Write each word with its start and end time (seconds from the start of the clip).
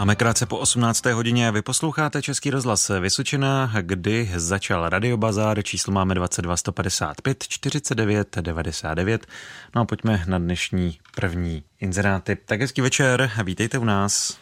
Máme 0.00 0.16
krátce 0.16 0.46
po 0.46 0.58
18. 0.58 1.06
hodině. 1.06 1.52
Vy 1.52 1.62
posloucháte 1.62 2.22
Český 2.22 2.50
rozhlas 2.50 2.90
Vysočina, 3.00 3.70
kdy 3.80 4.24
začal 4.36 4.88
Radiobazár. 4.88 5.62
Číslo 5.62 5.92
máme 5.92 6.14
22 6.14 6.56
155 6.56 7.38
49 7.48 8.36
99. 8.40 9.26
No 9.74 9.82
a 9.82 9.84
pojďme 9.84 10.18
na 10.28 10.38
dnešní 10.38 10.98
první 11.16 11.62
inzeráty. 11.80 12.36
Tak 12.36 12.60
hezký 12.60 12.80
večer, 12.80 13.30
vítejte 13.44 13.78
u 13.78 13.84
nás. 13.84 14.40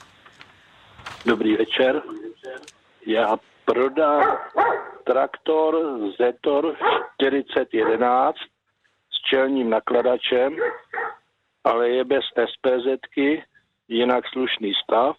Dobrý 1.27 1.57
večer. 1.57 2.03
Já 3.07 3.37
prodám 3.65 4.39
traktor 5.05 5.77
Zetor 6.21 6.77
4011 7.21 8.37
s 9.11 9.31
čelním 9.31 9.71
nakladačem, 9.71 10.57
ale 11.65 11.89
je 11.89 12.05
bez 12.05 12.25
SPZky, 12.53 13.43
jinak 13.89 14.25
slušný 14.33 14.73
stav 14.85 15.17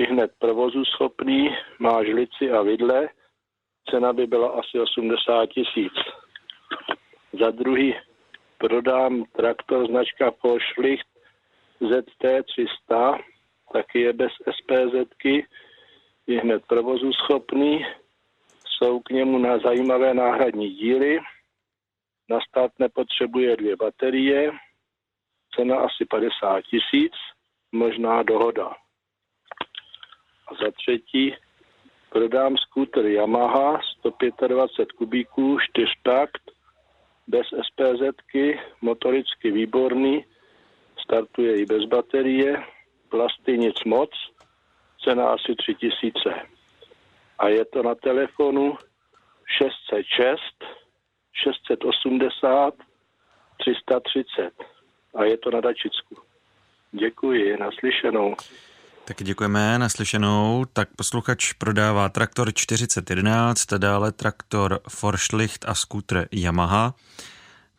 i 0.00 0.04
hned 0.06 0.30
provozu 0.38 0.84
schopný, 0.84 1.56
má 1.78 2.04
žlici 2.04 2.50
a 2.50 2.62
vidle, 2.62 3.08
cena 3.90 4.12
by 4.12 4.26
byla 4.26 4.48
asi 4.48 4.80
80 4.80 5.46
tisíc. 5.46 5.92
Za 7.40 7.50
druhý 7.50 7.94
prodám 8.58 9.24
traktor 9.24 9.86
značka 9.86 10.30
Poschlicht 10.30 11.06
ZT300, 11.80 13.18
taky 13.72 14.00
je 14.00 14.12
bez 14.12 14.32
SPZky, 14.56 15.46
je 16.26 16.40
hned 16.40 16.62
provozu 16.66 17.12
schopný, 17.12 17.86
jsou 18.66 19.00
k 19.00 19.10
němu 19.10 19.38
na 19.38 19.58
zajímavé 19.58 20.14
náhradní 20.14 20.70
díly, 20.70 21.20
na 22.30 22.38
stát 22.48 22.72
nepotřebuje 22.78 23.56
dvě 23.56 23.76
baterie, 23.76 24.52
cena 25.54 25.76
asi 25.76 26.04
50 26.10 26.60
tisíc, 26.60 27.12
možná 27.72 28.22
dohoda. 28.22 28.74
A 30.50 30.64
za 30.64 30.70
třetí 30.70 31.34
prodám 32.10 32.56
skúter 32.56 33.06
Yamaha 33.06 33.80
125 33.98 34.92
kubíků, 34.92 35.58
čtyřtakt, 35.60 36.42
bez 37.26 37.46
SPZky, 37.46 38.60
motoricky 38.80 39.50
výborný, 39.50 40.24
startuje 41.04 41.56
i 41.56 41.66
bez 41.66 41.84
baterie, 41.84 42.62
plasty 43.08 43.58
nic 43.58 43.84
moc, 43.84 44.10
cena 45.04 45.30
asi 45.30 45.54
3000. 45.54 46.12
A 47.38 47.48
je 47.48 47.64
to 47.64 47.82
na 47.82 47.94
telefonu 47.94 48.76
606 49.58 50.40
680 51.32 52.74
330 53.56 54.52
a 55.14 55.24
je 55.24 55.36
to 55.36 55.50
na 55.50 55.60
Dačicku. 55.60 56.16
Děkuji, 56.92 57.56
naslyšenou. 57.56 58.36
Tak 59.10 59.22
děkujeme, 59.22 59.78
naslyšenou. 59.78 60.64
Tak 60.72 60.88
posluchač 60.96 61.52
prodává 61.52 62.08
traktor 62.08 62.52
4011, 62.54 63.66
dále 63.66 64.12
traktor 64.12 64.80
Forschlicht 64.88 65.64
a 65.68 65.74
skútr 65.74 66.28
Yamaha. 66.32 66.94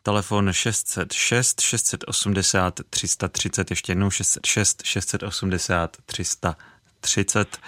Telefon 0.02 0.52
606 0.52 1.60
680 1.60 2.80
330, 2.90 3.70
ještě 3.70 3.92
jednou 3.92 4.10
606 4.10 4.82
680 4.84 5.96
330. 6.06 7.58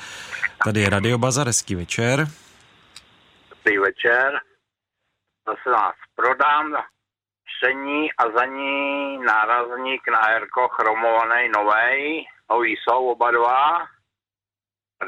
Tady 0.64 0.80
je 0.80 0.90
Radio 0.90 1.18
Bazar, 1.18 1.46
hezký 1.46 1.74
večer. 1.74 2.28
Dobrý 3.50 3.78
večer. 3.78 4.40
Zase 5.46 5.70
vás 5.70 5.94
prodám 6.14 6.72
šení 7.64 8.12
a 8.12 8.30
za 8.30 8.44
ní 8.44 9.18
nárazník 9.18 10.08
na 10.08 10.28
Erko 10.28 10.68
chromovaný 10.68 11.48
novej, 11.48 12.26
nový 12.50 12.76
jsou 12.76 13.06
oba 13.06 13.30
dva. 13.30 13.86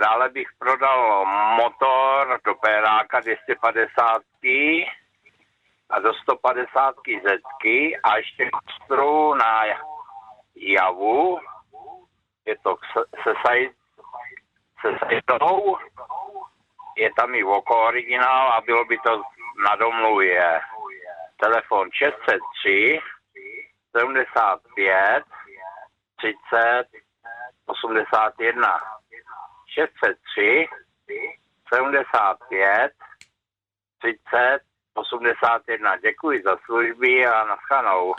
Dále 0.01 0.29
bych 0.29 0.49
prodal 0.59 1.25
motor 1.57 2.41
do 2.45 2.55
Péráka 2.55 3.21
250 3.21 4.23
a 5.91 6.01
do 6.01 6.15
150 6.15 6.95
zetky 7.25 7.99
a 8.03 8.17
ještě 8.17 8.51
kostru 8.51 9.35
na 9.35 9.65
javu. 10.57 11.39
Je 12.47 12.57
to 12.63 12.77
se, 12.93 13.33
saj, 13.47 13.71
se. 14.81 14.89
Je 16.97 17.11
tam 17.17 17.35
i 17.35 17.45
oko 17.45 17.83
originál 17.83 18.53
a 18.53 18.61
bylo 18.61 18.85
by 18.85 18.99
to 18.99 19.23
na 19.65 19.77
domluvě 19.77 20.61
telefon 21.41 21.89
603 21.93 23.01
75 23.93 25.25
30 26.17 26.89
81 27.67 28.81
603 29.75 30.69
75 31.69 32.93
30 33.99 34.61
81. 34.95 35.97
Děkuji 35.97 36.43
za 36.43 36.57
služby 36.65 37.27
a 37.27 37.45
naschanou. 37.45 38.15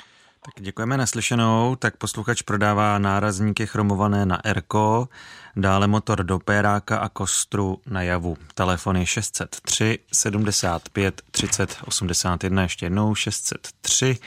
Tak 0.46 0.64
děkujeme 0.64 0.98
naslyšenou. 0.98 1.76
Tak 1.76 1.98
posluchač 1.98 2.42
prodává 2.42 2.98
nárazníky 2.98 3.68
chromované 3.68 4.26
na 4.26 4.46
Erko, 4.46 5.10
dále 5.56 5.88
motor 5.88 6.24
do 6.24 6.40
Péráka 6.40 6.98
a 6.98 7.10
kostru 7.10 7.82
na 7.86 8.02
Javu. 8.02 8.38
Telefon 8.54 8.98
je 8.98 9.06
603 9.06 10.00
75 10.14 11.22
30 11.32 11.78
81, 11.86 12.62
ještě 12.62 12.86
jednou 12.86 13.16
603 13.16 14.18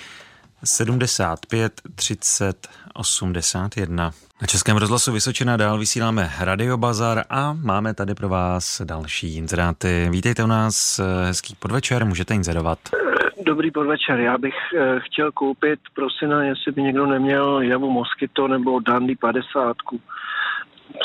75 0.64 1.80
30 1.94 2.68
81. 2.94 4.12
Na 4.40 4.46
Českém 4.46 4.76
rozhlasu 4.76 5.12
Vysočina 5.12 5.56
dál 5.56 5.78
vysíláme 5.78 6.32
Radio 6.38 6.76
Bazar 6.76 7.24
a 7.30 7.52
máme 7.52 7.94
tady 7.94 8.14
pro 8.14 8.28
vás 8.28 8.82
další 8.84 9.36
inzeráty. 9.36 10.08
Vítejte 10.10 10.44
u 10.44 10.46
nás, 10.46 11.00
hezký 11.26 11.54
podvečer, 11.58 12.06
můžete 12.06 12.34
inzerovat. 12.34 12.78
Dobrý 13.42 13.70
podvečer, 13.70 14.20
já 14.20 14.38
bych 14.38 14.54
eh, 14.76 15.00
chtěl 15.00 15.32
koupit, 15.32 15.80
prosím, 15.94 16.30
jestli 16.30 16.72
by 16.72 16.82
někdo 16.82 17.06
neměl 17.06 17.60
javu 17.62 17.90
Moskyto 17.90 18.48
nebo 18.48 18.80
Dandy 18.80 19.16
50 19.16 19.76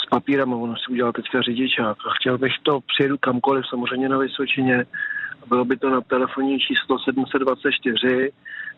s 0.03 0.09
papírem, 0.09 0.53
on 0.53 0.75
si 0.75 0.91
udělal 0.91 1.13
teďka 1.13 1.41
řidičák 1.41 1.97
a 2.07 2.13
chtěl 2.19 2.37
bych 2.37 2.53
to, 2.63 2.79
přijedu 2.81 3.17
kamkoliv, 3.17 3.65
samozřejmě 3.69 4.09
na 4.09 4.17
Vysočině, 4.17 4.85
bylo 5.47 5.65
by 5.65 5.77
to 5.77 5.89
na 5.89 6.01
telefonní 6.01 6.59
číslo 6.59 6.99
724 6.99 8.31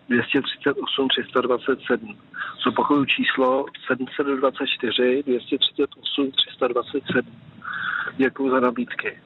238 0.10 1.08
327. 1.08 2.18
Zopakuju 2.64 3.06
číslo 3.06 3.66
724 3.88 5.24
238 5.24 6.32
327. 6.32 7.32
Děkuji 8.18 8.50
za 8.50 8.60
nabídky. 8.60 9.18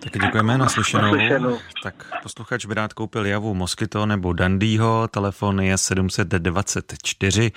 Tak 0.00 0.22
děkujeme 0.22 0.58
na 0.58 0.68
slyšenou. 0.68 1.14
Tak 1.82 1.94
posluchač 2.22 2.66
by 2.66 2.74
rád 2.74 2.92
koupil 2.92 3.26
javu 3.26 3.54
Moskyto 3.54 4.06
nebo 4.06 4.32
Dandýho. 4.32 5.08
Telefon 5.08 5.60
je 5.60 5.78
724 5.78 7.52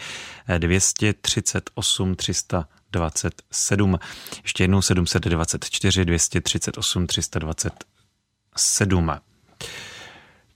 238 0.57 2.15
327. 2.15 3.99
Ještě 4.43 4.63
jednou 4.63 4.81
724 4.81 6.05
238 6.05 7.07
327. 7.07 9.11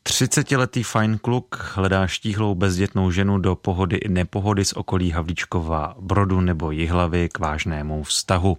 30-letý 0.03 0.83
fajn 0.83 1.17
kluk 1.17 1.71
hledá 1.73 2.07
štíhlou 2.07 2.55
bezdětnou 2.55 3.11
ženu 3.11 3.37
do 3.37 3.55
pohody 3.55 3.95
i 3.95 4.09
nepohody 4.09 4.65
z 4.65 4.73
okolí 4.73 5.11
Havlíčkova 5.11 5.95
Brodu 5.99 6.41
nebo 6.41 6.71
Jihlavy 6.71 7.29
k 7.29 7.39
vážnému 7.39 8.03
vztahu. 8.03 8.57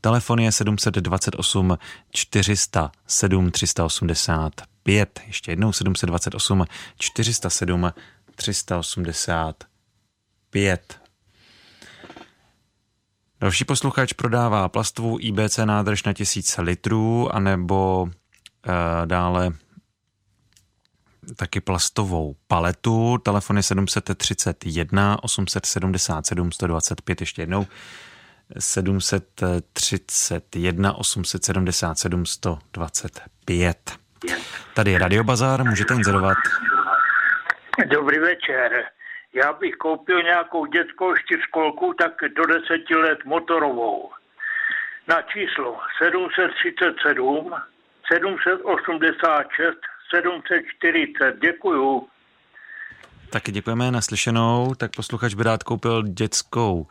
Telefon 0.00 0.40
je 0.40 0.52
728 0.52 1.78
407 2.10 3.50
385. 3.50 5.20
Ještě 5.26 5.52
jednou 5.52 5.72
728 5.72 6.64
407 6.98 7.92
385. 8.36 11.00
Další 13.40 13.64
posluchač 13.64 14.12
prodává 14.12 14.68
plastovou 14.68 15.18
IBC 15.20 15.58
nádrž 15.64 16.02
na 16.02 16.12
1000 16.12 16.56
litrů 16.58 17.34
anebo 17.34 18.08
e, 18.66 19.06
dále 19.06 19.52
taky 21.36 21.60
plastovou 21.60 22.36
paletu. 22.48 23.18
Telefon 23.18 23.56
je 23.56 23.62
731 23.62 25.22
877 25.22 26.52
125. 26.52 27.20
Ještě 27.20 27.42
jednou 27.42 27.66
731 28.58 30.92
877 30.92 32.26
125. 32.26 33.98
Tady 34.74 34.90
je 34.90 34.98
Radio 34.98 35.24
Bazar, 35.24 35.64
můžete 35.64 35.94
inzerovat. 35.94 36.38
Dobrý 37.86 38.18
večer. 38.18 38.84
Já 39.34 39.52
bych 39.52 39.74
koupil 39.74 40.22
nějakou 40.22 40.66
dětskou 40.66 41.16
čtyřkolku, 41.16 41.94
tak 41.98 42.12
do 42.36 42.46
deseti 42.46 42.94
let 42.94 43.18
motorovou. 43.24 44.10
Na 45.08 45.22
číslo 45.22 45.78
737 45.98 47.54
786 48.12 49.78
740. 50.14 51.40
Děkuju. 51.40 52.08
Taky 53.30 53.52
děkujeme 53.52 53.90
naslyšenou. 53.90 54.74
Tak 54.74 54.90
posluchač 54.96 55.34
by 55.34 55.42
rád 55.42 55.62
koupil 55.62 56.02
dětskou 56.02 56.86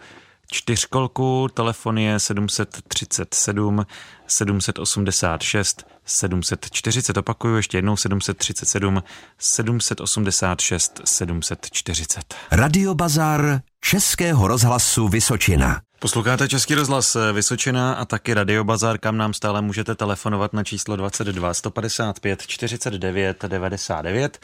čtyřkolku, 0.52 1.48
telefon 1.54 1.98
je 1.98 2.20
737 2.20 3.86
786 4.28 5.86
740, 6.06 7.18
opakuju 7.18 7.56
ještě 7.56 7.78
jednou 7.78 7.98
737 7.98 9.04
786 9.38 11.02
740. 11.06 12.34
Radio 12.52 12.94
Bazar 12.94 13.62
Českého 13.82 14.48
rozhlasu 14.48 15.08
Vysočina. 15.08 15.82
Posloucháte 16.02 16.48
Český 16.48 16.76
rozhlas 16.76 17.18
Vysočina 17.34 17.94
a 17.94 18.06
taky 18.06 18.34
Radio 18.34 18.64
Bazar, 18.64 18.98
kam 18.98 19.18
nám 19.18 19.34
stále 19.34 19.62
můžete 19.62 19.96
telefonovat 19.96 20.54
na 20.54 20.64
číslo 20.64 20.96
22 20.96 21.54
155 21.54 22.42
49 22.42 23.46
99. 23.48 24.40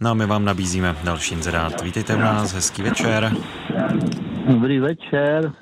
No 0.00 0.10
a 0.10 0.14
my 0.14 0.26
vám 0.26 0.44
nabízíme 0.44 0.96
další 1.04 1.34
inzerát. 1.34 1.82
Vítejte 1.82 2.16
u 2.16 2.18
nás, 2.18 2.54
hezký 2.54 2.82
večer. 2.82 3.32
Dobrý 4.48 4.78
večer. 4.78 5.52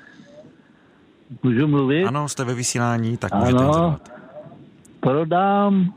Můžu 1.43 1.67
mluvit? 1.67 2.05
Ano, 2.05 2.29
jste 2.29 2.43
ve 2.43 2.53
vysílání, 2.53 3.17
tak 3.17 3.33
můžete 3.33 3.57
Ano. 3.57 3.67
inzerovat. 3.67 4.11
Prodám 4.99 5.93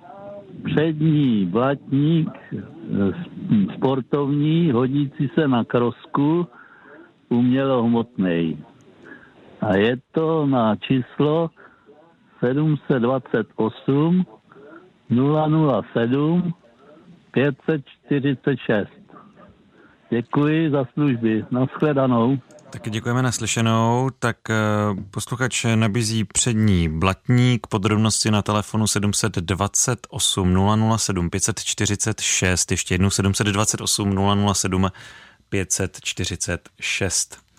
přední 0.64 1.47
blatník 1.47 2.29
eh, 2.58 2.62
sportovní, 3.76 4.70
hodící 4.73 5.31
se 5.35 5.49
na 5.49 5.64
krosku, 5.64 6.47
umělohmotný. 7.29 8.64
A 9.61 9.77
je 9.77 9.97
to 10.12 10.47
na 10.47 10.77
číslo 10.77 11.51
728 12.41 14.27
007 15.93 16.55
546. 17.31 18.89
Děkuji 20.11 20.71
za 20.71 20.85
služby. 20.95 21.45
Naschledanou. 21.51 22.39
Taky 22.71 22.91
děkujeme 22.91 23.23
naslyšenou. 23.23 24.11
Tak 24.19 24.37
eh, 24.51 24.55
posluchač 25.11 25.67
nabízí 25.75 26.25
přední 26.25 26.89
blatník, 26.89 27.67
podrobnosti 27.67 28.31
na 28.31 28.43
telefonu 28.43 28.87
728 28.87 30.57
007 30.97 31.31
546, 31.31 32.71
ještě 32.71 32.95
jednou 32.95 33.11
728 33.11 34.55
007 34.55 34.89
546. 35.49 37.50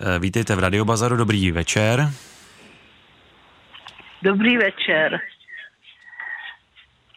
Eh, 0.00 0.18
Vítejte 0.18 0.56
v 0.56 0.58
Radiobazaru, 0.58 1.16
dobrý 1.16 1.50
večer. 1.50 2.08
Dobrý 4.22 4.56
večer. 4.56 5.20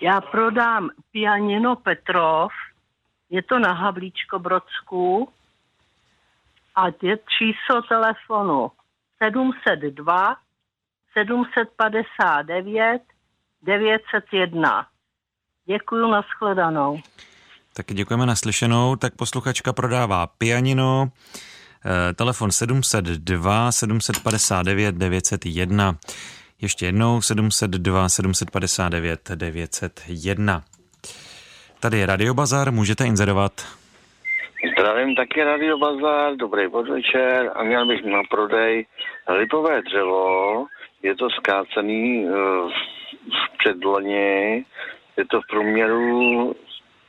Já 0.02 0.22
prodám 0.22 0.90
pianino 1.12 1.76
Petrov, 1.76 2.52
je 3.30 3.44
to 3.44 3.60
na 3.60 3.74
Havlíčko 3.74 4.40
Brodsku 4.40 5.30
a 6.76 6.86
je 7.02 7.18
číslo 7.38 7.82
telefonu 7.82 8.72
702 9.24 10.36
759 11.14 13.02
901. 13.62 14.88
Děkuji, 15.66 16.12
nashledanou. 16.12 17.00
Taky 17.74 17.94
děkujeme 17.94 18.26
naslyšenou. 18.26 18.96
Tak 18.96 19.16
posluchačka 19.16 19.74
prodává 19.74 20.28
pianino, 20.28 21.10
telefon 22.16 22.52
702 22.52 23.72
759 23.72 24.96
901. 24.96 25.96
Ještě 26.62 26.86
jednou 26.86 27.22
702 27.22 28.10
759 28.10 29.32
901. 29.36 30.64
Tady 31.80 31.98
je 31.98 32.06
Radiobazar, 32.06 32.72
můžete 32.72 33.06
inzerovat. 33.06 33.52
Zdravím 34.72 35.16
taky 35.16 35.44
Radio 35.44 35.78
Bazar, 35.78 36.36
dobrý 36.36 36.70
podvečer 36.70 37.52
a 37.56 37.64
měl 37.64 37.88
bych 37.88 38.06
na 38.06 38.22
prodej 38.30 38.86
lipové 39.38 39.82
dřevo. 39.82 40.66
Je 41.04 41.16
to 41.16 41.30
skácený 41.30 42.26
uh, 42.26 42.32
v 43.22 43.58
předloni, 43.58 44.66
je 45.18 45.26
to 45.32 45.42
v 45.42 45.48
průměru 45.50 46.56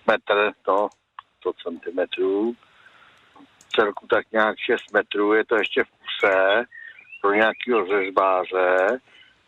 metr, 0.06 0.52
no, 0.68 0.88
100 1.40 1.52
centimetrů. 1.64 2.54
Celku 3.78 4.06
tak 4.06 4.32
nějak 4.32 4.56
6 4.58 4.92
metrů, 4.92 5.32
je 5.32 5.44
to 5.44 5.56
ještě 5.56 5.84
v 5.84 5.90
kuse 5.90 6.64
pro 7.20 7.32
nějakého 7.32 7.86
řezbáře. 7.86 9.00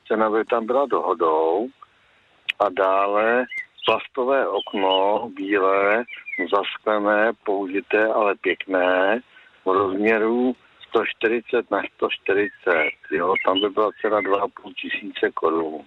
Cena 0.09 0.31
by 0.31 0.45
tam 0.45 0.67
byla 0.67 0.87
dohodou. 0.87 1.69
A 2.59 2.69
dále 2.69 3.47
plastové 3.87 4.49
okno, 4.49 5.29
bílé, 5.35 6.05
zasklené, 6.55 7.33
použité, 7.45 8.07
ale 8.07 8.35
pěkné, 8.35 9.21
v 9.65 9.69
rozměru 9.69 10.57
140 10.89 11.71
na 11.71 11.83
140, 11.97 12.51
jo, 13.11 13.35
tam 13.47 13.61
by 13.61 13.71
byla 13.71 13.91
cena 14.01 14.21
2,5 14.21 14.75
tisíce 14.75 15.31
korun. 15.35 15.85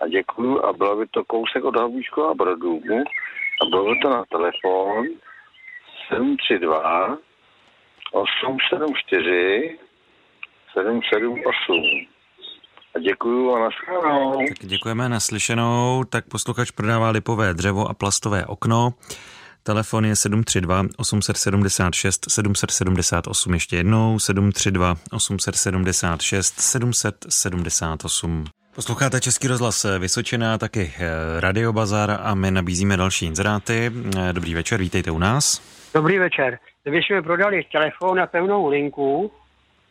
A 0.00 0.08
děkuju 0.08 0.64
a 0.64 0.72
bylo 0.72 0.96
by 0.96 1.06
to 1.06 1.24
kousek 1.24 1.64
od 1.64 1.76
Havlíčku 1.76 2.24
a 2.24 2.34
Brodů 2.34 2.80
a 3.62 3.68
bylo 3.70 3.84
by 3.84 4.00
to 4.00 4.10
na 4.10 4.24
telefon 4.30 5.06
732 6.08 7.18
874 8.14 9.78
778. 10.72 12.06
A 12.96 12.98
děkuju 12.98 13.54
a 13.54 13.58
nashledanou. 13.58 14.46
Tak 14.48 14.68
děkujeme 14.68 15.08
naslyšenou. 15.08 16.04
Tak 16.10 16.24
posluchač 16.28 16.70
prodává 16.70 17.10
lipové 17.10 17.54
dřevo 17.54 17.88
a 17.88 17.94
plastové 17.94 18.46
okno. 18.46 18.94
Telefon 19.62 20.04
je 20.04 20.16
732 20.16 20.82
876 20.96 22.26
778. 22.30 23.54
Ještě 23.54 23.76
jednou 23.76 24.18
732 24.18 24.94
876 25.12 26.60
778. 26.60 28.44
Posloucháte 28.74 29.20
Český 29.20 29.48
rozhlas 29.48 29.86
Vysočina, 29.98 30.58
taky 30.58 30.92
eh, 30.98 31.40
Radio 31.40 31.72
Bazar 31.72 32.18
a 32.22 32.34
my 32.34 32.50
nabízíme 32.50 32.96
další 32.96 33.26
inzeráty. 33.26 33.92
Eh, 34.18 34.32
Dobrý 34.32 34.54
večer, 34.54 34.80
vítejte 34.80 35.10
u 35.10 35.18
nás. 35.18 35.62
Dobrý 35.94 36.18
večer. 36.18 36.58
Jsme 36.84 37.22
prodali 37.22 37.64
telefon 37.72 38.18
na 38.18 38.26
pevnou 38.26 38.68
linku, 38.68 39.32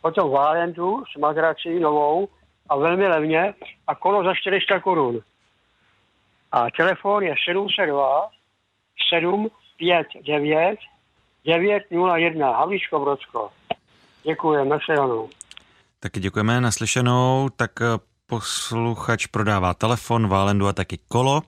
potom 0.02 0.30
Valentu 0.30 1.04
s 1.12 1.18
madrací 1.18 1.80
novou 1.80 2.28
a 2.68 2.76
velmi 2.76 3.06
levně 3.06 3.54
a 3.86 3.94
kolo 3.94 4.24
za 4.24 4.34
400 4.34 4.80
korun. 4.80 5.20
A 6.52 6.70
telefon 6.70 7.22
je 7.22 7.34
702 7.44 8.28
759 9.14 10.78
901 11.44 12.56
Havlíčko 12.56 12.98
Brodsko. 13.00 13.50
Děkuji, 14.22 14.64
nashledanou. 14.64 15.28
Taky 16.00 16.20
děkujeme 16.20 16.60
naslyšenou. 16.60 17.48
Tak 17.56 17.70
eh, 17.80 17.84
posluchač 18.26 19.26
prodává 19.26 19.74
telefon, 19.74 20.28
Válendu 20.28 20.66
a 20.66 20.72
taky 20.72 20.98
kolo. 21.08 21.42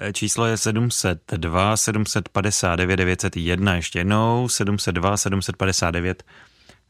Eh, 0.00 0.12
Číslo 0.12 0.46
je 0.46 0.56
702 0.56 1.76
759 1.76 2.96
901. 2.96 3.74
Ještě 3.74 3.98
jednou 3.98 4.48
702 4.48 5.16
759 5.16 6.22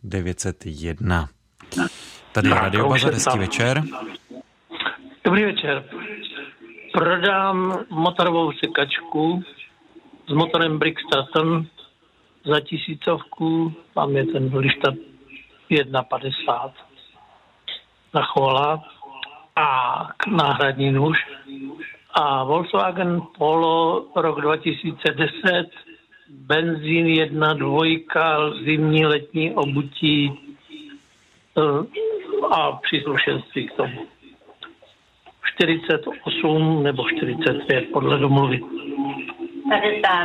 901. 0.04 1.28
Tady 2.32 2.48
je 2.48 2.54
Radio 2.54 2.88
Bazar, 2.88 3.12
hezký 3.14 3.38
večer. 3.38 3.82
Dobrý 5.24 5.44
večer. 5.44 5.84
Prodám 6.92 7.84
motorovou 7.90 8.52
sekačku 8.52 9.42
s 10.28 10.32
motorem 10.32 10.78
Brickstaton 10.78 11.66
za 12.44 12.60
tisícovku. 12.60 13.74
Tam 13.94 14.16
je 14.16 14.26
ten 14.26 14.56
lišta 14.56 14.92
1,50 15.70 16.72
na 18.14 18.22
chola 18.22 18.84
a 19.56 19.66
k- 20.16 20.26
náhradní 20.26 20.90
nůž. 20.92 21.18
A 22.20 22.44
Volkswagen 22.44 23.22
Polo 23.38 24.06
rok 24.16 24.40
2010, 24.40 25.70
benzín 26.28 27.06
1, 27.06 27.52
dvojka, 27.54 28.50
zimní, 28.64 29.06
letní 29.06 29.54
obutí 29.54 30.32
eh, 31.58 31.62
a 32.50 32.72
příslušenství 32.72 33.68
k 33.68 33.72
tomu. 33.72 34.06
48 35.54 36.82
nebo 36.82 37.04
45 37.08 37.92
podle 37.92 38.18
domluvy. 38.18 38.60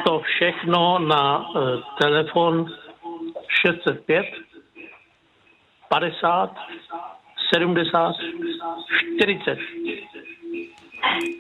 To 0.06 0.20
všechno 0.20 1.00
na 1.00 1.50
uh, 1.50 1.56
telefon 2.02 2.66
605 3.62 4.26
50 5.90 6.56
70 7.56 8.16
40. 9.16 9.60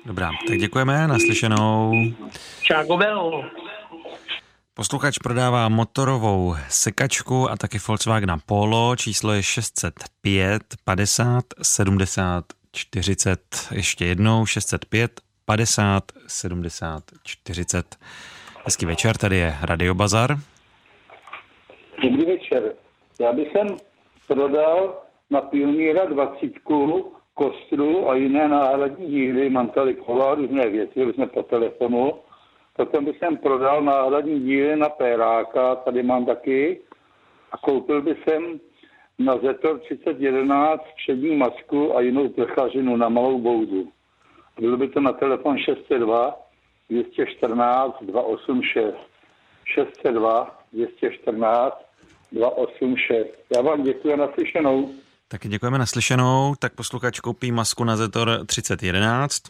Dobrá, 0.05 0.29
tak 0.47 0.57
děkujeme, 0.57 1.07
naslyšenou. 1.07 1.93
Čáko 2.61 2.97
Belo. 2.97 3.43
Posluchač 4.73 5.17
prodává 5.17 5.69
motorovou 5.69 6.55
sekačku 6.69 7.49
a 7.49 7.57
taky 7.57 7.77
Volkswagen 7.87 8.35
Polo. 8.45 8.95
Číslo 8.95 9.33
je 9.33 9.43
605 9.43 10.63
50 10.83 11.43
70 11.61 12.45
40. 12.71 13.39
Ještě 13.71 14.05
jednou 14.05 14.45
605 14.45 15.21
50 15.45 16.03
70 16.27 17.03
40. 17.23 17.95
Hezký 18.65 18.85
večer, 18.85 19.17
tady 19.17 19.37
je 19.37 19.55
Radio 19.61 19.93
Bazar. 19.93 20.37
Dobrý 22.03 22.25
večer. 22.25 22.73
Já 23.19 23.33
bych 23.33 23.47
sem 23.51 23.77
prodal 24.27 25.01
na 25.29 25.41
Pioníra 25.41 26.05
20 26.05 26.39
kostru 27.33 28.09
a 28.09 28.15
jiné 28.15 28.47
náhradní 28.47 29.07
díly, 29.07 29.49
mám 29.49 29.69
tady 29.69 29.93
kola, 29.93 30.35
různé 30.35 30.69
věci, 30.69 31.13
jsme 31.13 31.27
po 31.27 31.43
telefonu. 31.43 32.13
Potom 32.75 33.05
bych 33.05 33.17
jsem 33.17 33.37
prodal 33.37 33.81
náhradní 33.81 34.39
díly 34.39 34.75
na 34.75 34.89
Péráka, 34.89 35.75
tady 35.75 36.03
mám 36.03 36.25
taky. 36.25 36.81
A 37.51 37.57
koupil 37.57 38.01
bych 38.01 38.17
jsem 38.23 38.59
na 39.19 39.37
Zetor 39.37 39.79
3011 39.79 40.81
přední 41.03 41.35
masku 41.35 41.97
a 41.97 42.01
jinou 42.01 42.29
plechařinu 42.29 42.95
na 42.95 43.09
malou 43.09 43.39
boudu. 43.39 43.91
Bylo 44.59 44.77
by 44.77 44.87
to 44.87 45.01
na 45.01 45.13
telefon 45.13 45.57
602 45.57 46.39
214 46.89 47.97
286. 48.01 48.95
602 49.65 50.59
214 50.73 51.85
286. 52.31 53.27
Já 53.55 53.61
vám 53.61 53.83
děkuji 53.83 54.17
na 54.17 54.27
slyšenou. 54.33 54.89
Taky 55.33 55.49
děkujeme 55.49 55.77
naslyšenou. 55.77 56.55
Tak 56.59 56.73
posluchač 56.73 57.19
koupí 57.19 57.51
masku 57.51 57.83
na 57.83 57.97
Zetor 57.97 58.45
3011 58.45 59.41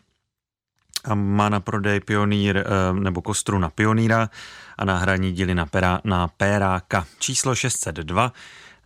a 1.04 1.16
má 1.16 1.50
na 1.50 1.60
prodej 1.60 2.00
pionýr 2.00 2.58
eh, 2.58 2.64
nebo 2.94 3.22
kostru 3.22 3.60
na 3.60 3.70
pionýra 3.70 4.30
a 4.78 4.86
náhradní 4.86 5.34
díly 5.34 5.56
na, 5.56 5.66
pera, 5.66 6.02
na 6.04 6.28
péráka. 6.28 7.06
Číslo 7.20 7.56
602 7.56 8.32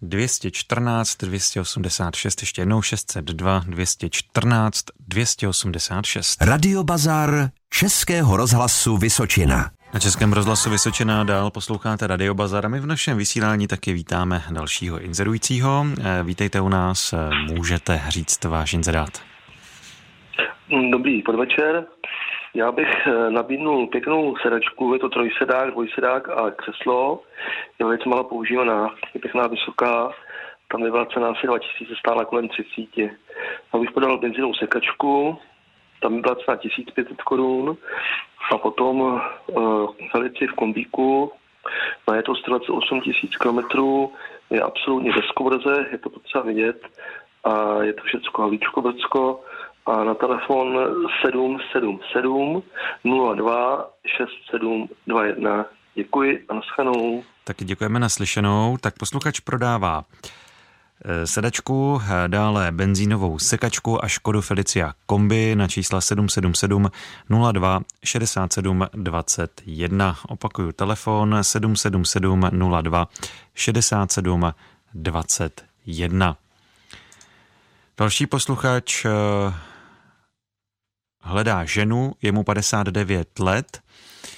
214 0.02 1.18
286, 1.18 2.42
ještě 2.42 2.62
jednou 2.62 2.82
602 2.82 3.64
214 3.68 4.86
286. 5.08 6.42
Radio 6.42 6.84
Bazar 6.84 7.50
Českého 7.70 8.38
rozhlasu 8.38 8.98
Vysočina. 8.98 9.77
Na 9.94 10.00
Českém 10.00 10.34
rozhlasu 10.34 10.70
Vysočina 10.70 11.24
dál 11.24 11.52
posloucháte 11.52 12.08
Radio 12.08 12.34
Bazar 12.34 12.66
a 12.66 12.70
my 12.70 12.80
v 12.80 12.86
našem 12.86 13.18
vysílání 13.18 13.68
taky 13.68 13.94
vítáme 13.94 14.42
dalšího 14.52 15.00
inzerujícího. 15.00 15.86
Eh, 16.00 16.24
vítejte 16.24 16.62
u 16.62 16.70
nás, 16.70 17.14
eh, 17.14 17.30
můžete 17.54 18.02
říct 18.08 18.44
váš 18.44 18.74
inzerát. 18.74 19.10
Dobrý 20.92 21.24
podvečer. 21.24 21.86
Já 22.54 22.72
bych 22.72 23.08
eh, 23.08 23.30
nabídnul 23.30 23.88
pěknou 23.88 24.36
sedačku, 24.38 24.94
je 24.94 25.00
to 25.00 25.10
trojsedák, 25.10 25.72
dvojsedák 25.72 26.30
a 26.30 26.52
křeslo. 26.52 27.24
Je 27.80 27.86
velice 27.86 28.10
málo 28.10 28.24
používaná, 28.24 28.90
je 29.14 29.22
pěkná 29.22 29.48
vysoká, 29.48 30.12
tam 30.72 30.82
byla 30.82 31.06
cena 31.06 31.30
asi 31.30 31.48
2000, 31.48 31.94
stála 32.00 32.26
kolem 32.26 32.48
30. 32.48 33.12
Já 33.74 33.80
bych 33.80 33.92
podal 33.92 34.18
benzinovou 34.18 34.54
sekačku, 34.54 35.38
tam 36.02 36.16
by 36.16 36.22
byla 36.22 36.36
cena 36.36 36.58
1500 36.58 37.22
korun 37.22 37.78
a 38.52 38.58
potom 38.58 39.02
uh, 39.02 39.20
velici 40.14 40.48
v 40.48 40.56
kombíku 40.56 41.32
na 42.08 42.16
je 42.16 42.24
to 42.24 42.34
8 42.74 43.02
tisíc 43.02 43.38
kilometrů, 43.38 44.14
je 44.50 44.62
absolutně 44.62 45.12
bez 45.12 45.32
kovrze, 45.36 45.86
je 45.92 45.98
to 45.98 46.10
potřeba 46.10 46.44
vidět 46.44 46.82
a 47.44 47.84
je 47.84 47.94
to 47.94 48.04
všechno 48.04 48.32
Havlíčko 48.38 48.82
Brzko 48.82 49.42
a 49.86 50.04
na 50.04 50.14
telefon 50.14 50.80
777 51.26 52.64
02 53.36 53.90
6721. 54.18 55.66
Děkuji 55.96 56.46
a 56.50 56.54
naschledanou. 56.54 57.24
Taky 57.44 57.66
děkujeme 57.66 58.00
naslyšenou. 58.00 58.78
Tak 58.82 58.94
posluchač 59.00 59.40
prodává 59.40 60.04
Eh, 60.04 60.47
sedačku, 61.26 62.02
eh, 62.02 62.28
dále 62.28 62.72
benzínovou 62.72 63.40
sekačku 63.40 64.04
a 64.04 64.08
Škodu 64.08 64.42
Felicia 64.42 64.94
kombi 65.06 65.56
na 65.56 65.68
čísla 65.68 66.02
777 66.02 66.92
02 67.30 67.82
67 68.04 68.88
21. 68.94 70.16
Opakuju 70.28 70.72
telefon 70.72 71.38
777 71.42 72.50
02 72.52 73.08
67 73.54 74.54
21. 74.94 76.36
Další 77.98 78.28
posluchač 78.28 79.06
eh, 79.06 79.10
hledá 81.22 81.66
ženu, 81.66 82.14
je 82.22 82.32
mu 82.32 82.44
59 82.44 83.40
let, 83.40 83.82
Eh, 83.82 84.37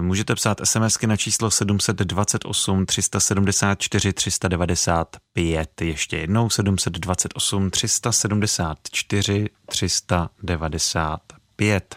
můžete 0.00 0.34
psát 0.34 0.60
SMSky 0.64 1.06
na 1.06 1.16
číslo 1.16 1.50
728 1.50 2.86
374 2.86 4.12
395. 4.12 5.80
Ještě 5.80 6.16
jednou 6.16 6.50
728 6.50 7.70
374 7.70 9.48
395. 9.66 11.96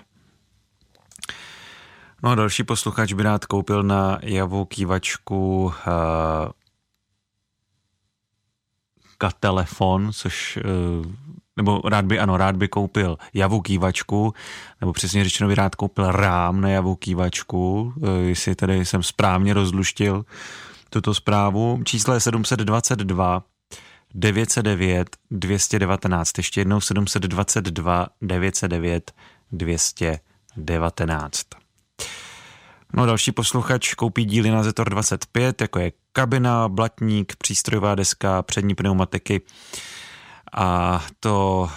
No 2.24 2.30
a 2.30 2.36
další 2.36 2.64
posluchač 2.64 3.14
by 3.14 3.24
rád 3.24 3.46
koupil 3.46 3.84
na 3.84 4.20
javou 4.22 4.66
kývačku 4.66 5.74
uh, 9.28 9.34
telefon, 9.40 10.10
což 10.14 10.58
uh, 10.58 10.64
nebo 11.58 11.82
rád 11.86 12.06
by, 12.06 12.20
ano, 12.20 12.38
rád 12.38 12.56
by 12.56 12.68
koupil 12.68 13.18
javu 13.34 13.62
kývačku, 13.62 14.34
nebo 14.82 14.94
přesně 14.94 15.24
řečeno 15.24 15.48
by 15.48 15.56
rád 15.56 15.76
koupil 15.76 16.12
rám 16.12 16.62
na 16.62 16.70
javu 16.70 16.96
kývačku, 16.96 17.94
eh, 17.98 18.22
jestli 18.22 18.56
tedy 18.56 18.86
jsem 18.86 19.04
správně 19.04 19.54
rozluštil 19.54 20.26
tuto 20.90 21.14
zprávu. 21.14 21.80
Číslo 21.84 22.14
je 22.14 22.20
722 22.20 23.44
909 24.14 25.18
219, 25.32 26.38
ještě 26.38 26.62
jednou 26.62 26.82
722 26.82 28.08
909 28.22 29.12
219. 29.52 31.65
No 32.98 33.06
další 33.06 33.32
posluchač 33.32 33.94
koupí 33.94 34.26
díly 34.26 34.52
na 34.52 34.64
Zetor 34.64 34.90
25, 34.90 35.62
jako 35.62 35.80
je 35.80 35.92
kabina, 36.14 36.70
blatník, 36.70 37.36
přístrojová 37.36 37.96
deska, 37.96 38.42
přední 38.42 38.76
pneumatiky, 38.76 39.42
a 40.54 41.04
to 41.20 41.70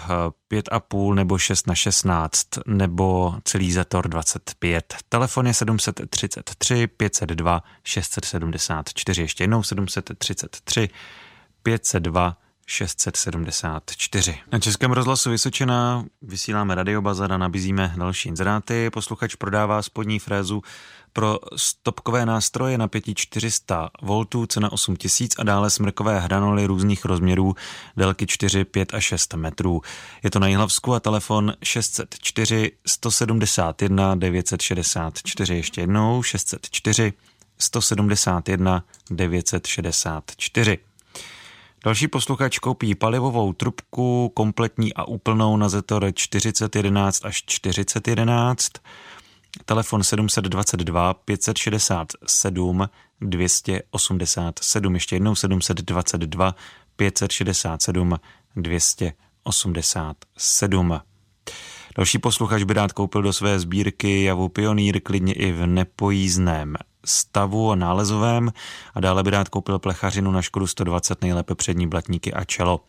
5,5 0.51 1.11
eh, 1.11 1.15
nebo 1.15 1.37
6 1.37 1.67
na 1.67 1.75
16 1.75 2.47
nebo 2.67 3.35
celý 3.43 3.71
Zetor 3.71 4.07
25. 4.07 4.95
Telefon 5.09 5.47
je 5.47 5.53
733 5.53 6.87
502 6.87 7.63
674. 7.83 9.21
Ještě 9.21 9.43
jednou 9.43 9.63
733 9.63 10.89
502 11.63 12.37
674. 12.37 12.48
Na 14.51 14.59
Českém 14.59 14.91
rozhlasu 14.91 15.29
Vysočina 15.29 16.05
vysíláme 16.21 16.75
radiobazar 16.75 17.31
a 17.31 17.37
nabízíme 17.37 17.93
další 17.97 18.29
inzeráty. 18.29 18.89
Posluchač 18.89 19.35
prodává 19.35 19.81
spodní 19.81 20.19
frézu 20.19 20.61
pro 21.13 21.39
stopkové 21.55 22.25
nástroje 22.25 22.77
napětí 22.77 23.15
400 23.15 23.89
V, 24.01 24.25
cena 24.47 24.71
8000 24.71 25.35
a 25.39 25.43
dále 25.43 25.69
smrkové 25.69 26.19
hranoly 26.19 26.65
různých 26.65 27.05
rozměrů, 27.05 27.55
délky 27.97 28.27
4, 28.27 28.65
5 28.65 28.93
a 28.93 28.99
6 28.99 29.33
metrů. 29.33 29.81
Je 30.23 30.31
to 30.31 30.39
na 30.39 30.47
Jihlavsku 30.47 30.93
a 30.93 30.99
telefon 30.99 31.53
604 31.63 32.71
171 32.85 34.15
964 34.15 35.55
ještě 35.55 35.81
jednou 35.81 36.23
604 36.23 37.13
171 37.59 38.83
964. 39.09 40.88
Další 41.85 42.07
posluchač 42.07 42.59
koupí 42.59 42.95
palivovou 42.95 43.53
trubku 43.53 44.31
kompletní 44.33 44.93
a 44.93 45.07
úplnou 45.07 45.57
na 45.57 45.69
Zetor 45.69 46.11
4011 46.13 47.25
až 47.25 47.43
4011 47.45 48.71
telefon 49.65 50.03
722 50.03 51.13
567 51.13 52.89
287, 53.21 54.93
ještě 54.93 55.15
jednou 55.15 55.35
722 55.35 56.55
567 56.95 58.15
287. 58.55 60.99
Další 61.97 62.17
posluchač 62.17 62.63
by 62.63 62.73
rád 62.73 62.93
koupil 62.93 63.21
do 63.21 63.33
své 63.33 63.59
sbírky 63.59 64.23
javu 64.23 64.49
Pionýr 64.49 65.01
klidně 65.01 65.33
i 65.33 65.51
v 65.51 65.67
nepojízdném 65.67 66.75
stavu 67.09 67.71
a 67.71 67.75
nálezovém 67.75 68.53
a 68.93 68.99
dále 68.99 69.23
by 69.23 69.29
rád 69.29 69.49
koupil 69.49 69.79
plechařinu 69.79 70.31
na 70.31 70.41
Škodu 70.41 70.67
120 70.67 71.21
nejlépe 71.21 71.55
přední 71.55 71.87
blatníky 71.87 72.33
a 72.33 72.43
čelo. 72.43 72.79